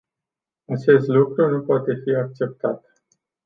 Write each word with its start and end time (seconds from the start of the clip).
Acest 0.65 1.07
lucru 1.07 1.49
nu 1.49 1.61
poate 1.63 1.93
fi 2.03 2.09
acceptat. 2.15 3.03